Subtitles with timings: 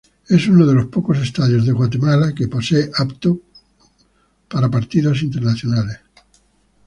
[0.27, 3.39] Es uno de los pocos estadios que Guatemala posee apto
[4.49, 5.99] para partidos internacionales.